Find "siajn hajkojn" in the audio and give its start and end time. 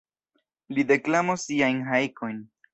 1.53-2.45